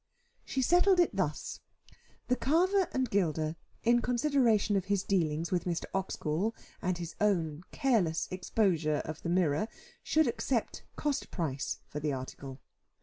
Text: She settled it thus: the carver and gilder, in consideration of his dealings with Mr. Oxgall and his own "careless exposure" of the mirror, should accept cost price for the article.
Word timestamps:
She 0.43 0.63
settled 0.63 0.99
it 0.99 1.15
thus: 1.15 1.59
the 2.27 2.35
carver 2.35 2.87
and 2.91 3.07
gilder, 3.07 3.55
in 3.83 4.01
consideration 4.01 4.75
of 4.75 4.85
his 4.85 5.03
dealings 5.03 5.51
with 5.51 5.65
Mr. 5.65 5.85
Oxgall 5.93 6.55
and 6.81 6.97
his 6.97 7.13
own 7.21 7.61
"careless 7.71 8.27
exposure" 8.31 9.03
of 9.05 9.21
the 9.21 9.29
mirror, 9.29 9.67
should 10.01 10.25
accept 10.25 10.81
cost 10.95 11.29
price 11.29 11.81
for 11.87 11.99
the 11.99 12.13
article. 12.13 12.59